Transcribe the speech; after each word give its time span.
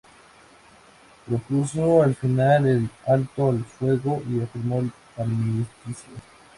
Propuso 1.27 2.01
al 2.01 2.15
final 2.15 2.65
el 2.65 2.89
alto 3.05 3.49
al 3.49 3.63
fuego 3.63 4.23
y 4.27 4.39
firmó 4.47 4.79
el 4.79 4.91
armisticio. 5.15 6.15